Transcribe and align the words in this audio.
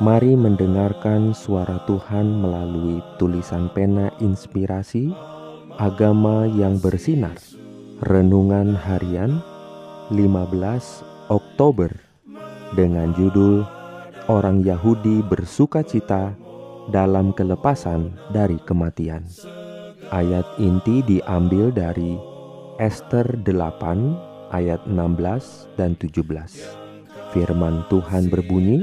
Mari 0.00 0.32
mendengarkan 0.32 1.36
suara 1.36 1.76
Tuhan 1.84 2.40
melalui 2.40 3.04
tulisan 3.20 3.68
pena 3.76 4.08
inspirasi 4.16 5.12
Agama 5.76 6.48
yang 6.48 6.80
bersinar. 6.80 7.36
Renungan 8.08 8.72
harian 8.80 9.44
15 10.08 11.04
Oktober 11.28 11.92
Dengan 12.72 13.12
judul 13.12 13.60
Orang 14.24 14.64
Yahudi 14.64 15.20
bersuka 15.20 15.84
cita 15.84 16.32
dalam 16.88 17.36
kelepasan 17.36 18.16
dari 18.32 18.56
kematian. 18.64 19.28
Ayat 20.08 20.48
inti 20.56 21.04
diambil 21.04 21.68
dari 21.68 22.16
Esther 22.80 23.36
8 23.44 24.48
ayat 24.48 24.80
16 24.88 25.76
dan 25.76 25.92
17 26.00 26.88
Firman 27.30 27.86
Tuhan 27.86 28.26
berbunyi, 28.26 28.82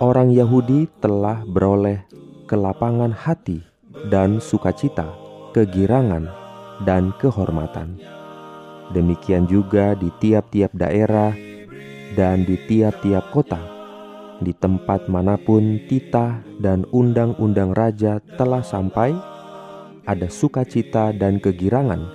orang 0.00 0.32
Yahudi 0.32 0.88
telah 1.04 1.44
beroleh 1.44 2.00
kelapangan 2.48 3.12
hati 3.12 3.60
dan 4.08 4.40
sukacita, 4.40 5.04
kegirangan, 5.52 6.24
dan 6.88 7.12
kehormatan. 7.20 8.00
Demikian 8.96 9.44
juga 9.44 9.92
di 9.92 10.08
tiap-tiap 10.18 10.72
daerah 10.72 11.36
dan 12.16 12.48
di 12.48 12.56
tiap-tiap 12.64 13.28
kota, 13.30 13.60
di 14.40 14.56
tempat 14.56 15.06
mana 15.06 15.36
pun 15.36 15.78
titah 15.84 16.40
dan 16.58 16.88
undang-undang 16.90 17.76
raja 17.76 18.24
telah 18.40 18.64
sampai, 18.64 19.12
ada 20.08 20.26
sukacita 20.32 21.12
dan 21.12 21.38
kegirangan 21.38 22.08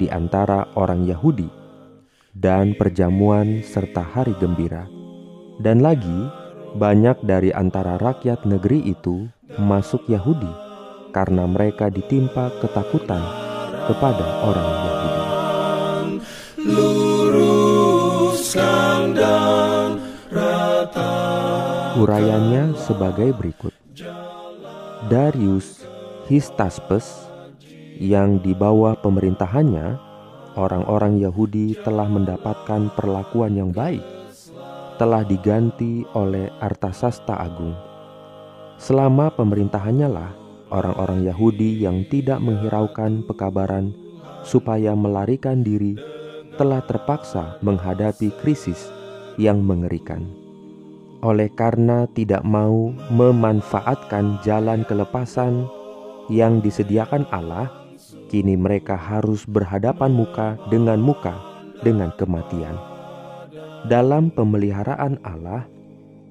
di 0.00 0.08
antara 0.08 0.64
orang 0.74 1.04
Yahudi, 1.04 1.46
dan 2.32 2.72
perjamuan 2.72 3.60
serta 3.60 4.00
hari 4.00 4.32
gembira. 4.40 4.88
Dan 5.60 5.84
lagi, 5.84 6.41
banyak 6.72 7.20
dari 7.20 7.52
antara 7.52 8.00
rakyat 8.00 8.48
negeri 8.48 8.80
itu 8.88 9.28
masuk 9.60 10.08
Yahudi 10.08 10.48
karena 11.12 11.44
mereka 11.44 11.92
ditimpa 11.92 12.48
ketakutan 12.64 13.20
kepada 13.84 14.26
orang 14.48 14.70
Yahudi. 14.72 15.20
Urayanya 22.00 22.72
sebagai 22.80 23.36
berikut. 23.36 23.72
Darius 25.12 25.84
Histaspes 26.30 27.28
yang 28.00 28.40
di 28.40 28.56
bawah 28.56 28.96
pemerintahannya 28.96 30.00
orang-orang 30.56 31.20
Yahudi 31.20 31.76
telah 31.84 32.08
mendapatkan 32.08 32.88
perlakuan 32.96 33.52
yang 33.52 33.70
baik 33.74 34.21
telah 35.02 35.26
diganti 35.26 36.06
oleh 36.14 36.46
Artasasta 36.62 37.34
Agung. 37.34 37.74
Selama 38.78 39.34
pemerintahannya 39.34 40.06
lah, 40.06 40.30
orang-orang 40.70 41.26
Yahudi 41.26 41.82
yang 41.82 42.06
tidak 42.06 42.38
menghiraukan 42.38 43.26
pekabaran 43.26 43.90
supaya 44.46 44.94
melarikan 44.94 45.66
diri 45.66 45.98
telah 46.54 46.78
terpaksa 46.86 47.58
menghadapi 47.66 48.30
krisis 48.46 48.94
yang 49.42 49.66
mengerikan. 49.66 50.22
Oleh 51.18 51.50
karena 51.50 52.06
tidak 52.14 52.46
mau 52.46 52.94
memanfaatkan 53.10 54.38
jalan 54.46 54.86
kelepasan 54.86 55.66
yang 56.30 56.62
disediakan 56.62 57.26
Allah, 57.34 57.66
kini 58.30 58.54
mereka 58.54 58.94
harus 58.94 59.50
berhadapan 59.50 60.14
muka 60.14 60.62
dengan 60.70 61.02
muka 61.02 61.34
dengan 61.82 62.14
kematian. 62.14 62.91
Dalam 63.82 64.30
pemeliharaan 64.30 65.18
Allah, 65.26 65.66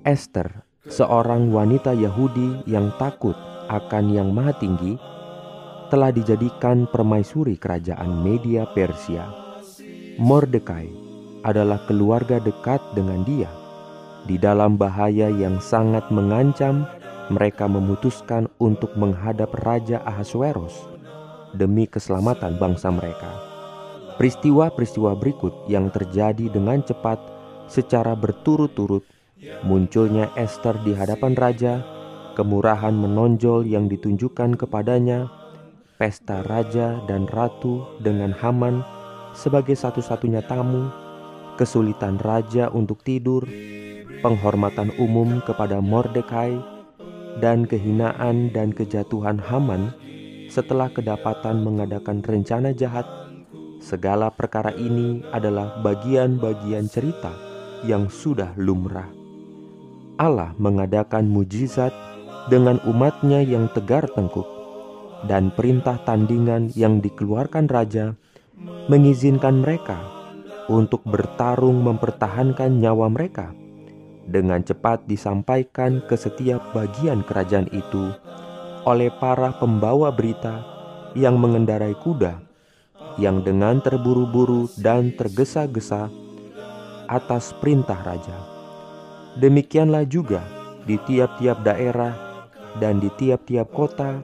Esther, 0.08 0.64
seorang 0.88 1.52
wanita 1.52 1.92
Yahudi 1.92 2.64
yang 2.64 2.96
takut 2.96 3.36
akan 3.68 4.08
Yang 4.08 4.30
Maha 4.32 4.54
Tinggi, 4.56 4.96
telah 5.92 6.16
dijadikan 6.16 6.88
permaisuri 6.88 7.60
kerajaan 7.60 8.24
Media 8.24 8.64
Persia. 8.72 9.28
Mordekai 10.16 10.88
adalah 11.44 11.84
keluarga 11.92 12.40
dekat 12.40 12.80
dengan 12.96 13.28
dia. 13.28 13.52
Di 14.24 14.40
dalam 14.40 14.80
bahaya 14.80 15.28
yang 15.28 15.60
sangat 15.60 16.08
mengancam, 16.08 16.88
mereka 17.28 17.68
memutuskan 17.68 18.48
untuk 18.64 18.96
menghadap 18.96 19.52
Raja 19.60 20.00
Ahasveros 20.08 20.88
demi 21.52 21.84
keselamatan 21.84 22.56
bangsa 22.56 22.88
mereka. 22.96 23.52
Peristiwa-peristiwa 24.16 25.20
berikut 25.20 25.68
yang 25.68 25.92
terjadi 25.92 26.48
dengan 26.48 26.80
cepat 26.86 27.31
secara 27.72 28.20
berturut-turut 28.20 29.08
munculnya 29.64 30.30
Esther 30.38 30.78
di 30.84 30.94
hadapan 30.94 31.34
raja, 31.34 31.74
kemurahan 32.38 32.94
menonjol 32.94 33.66
yang 33.66 33.90
ditunjukkan 33.90 34.60
kepadanya, 34.60 35.32
pesta 35.96 36.46
raja 36.46 37.02
dan 37.08 37.26
ratu 37.32 37.88
dengan 38.04 38.36
Haman 38.36 38.86
sebagai 39.34 39.74
satu-satunya 39.74 40.46
tamu, 40.46 40.92
kesulitan 41.56 42.22
raja 42.22 42.70
untuk 42.70 43.02
tidur, 43.02 43.48
penghormatan 44.22 44.94
umum 45.02 45.42
kepada 45.42 45.82
Mordekai, 45.82 46.60
dan 47.40 47.64
kehinaan 47.64 48.52
dan 48.52 48.76
kejatuhan 48.76 49.40
Haman 49.40 49.96
setelah 50.52 50.92
kedapatan 50.92 51.64
mengadakan 51.64 52.20
rencana 52.20 52.76
jahat. 52.76 53.08
Segala 53.82 54.30
perkara 54.30 54.70
ini 54.78 55.26
adalah 55.34 55.82
bagian-bagian 55.82 56.86
cerita 56.86 57.51
yang 57.88 58.10
sudah 58.10 58.54
lumrah. 58.58 59.10
Allah 60.22 60.54
mengadakan 60.62 61.26
mujizat 61.26 61.94
dengan 62.50 62.78
umatnya 62.86 63.42
yang 63.42 63.70
tegar 63.74 64.10
tengkuk 64.14 64.46
dan 65.26 65.54
perintah 65.54 66.02
tandingan 66.02 66.74
yang 66.74 67.02
dikeluarkan 67.02 67.70
raja 67.70 68.18
mengizinkan 68.90 69.62
mereka 69.62 69.98
untuk 70.70 71.02
bertarung 71.06 71.82
mempertahankan 71.86 72.82
nyawa 72.82 73.10
mereka 73.10 73.54
dengan 74.26 74.62
cepat 74.62 75.06
disampaikan 75.10 76.02
ke 76.06 76.14
setiap 76.14 76.74
bagian 76.74 77.26
kerajaan 77.26 77.70
itu 77.74 78.14
oleh 78.86 79.14
para 79.22 79.54
pembawa 79.58 80.10
berita 80.14 80.66
yang 81.18 81.38
mengendarai 81.38 81.94
kuda 82.02 82.42
yang 83.20 83.44
dengan 83.44 83.84
terburu-buru 83.84 84.72
dan 84.80 85.12
tergesa-gesa 85.14 86.08
atas 87.12 87.52
perintah 87.60 88.00
raja. 88.00 88.40
Demikianlah 89.36 90.08
juga 90.08 90.40
di 90.88 90.96
tiap-tiap 90.96 91.60
daerah 91.60 92.16
dan 92.80 93.04
di 93.04 93.12
tiap-tiap 93.20 93.68
kota, 93.76 94.24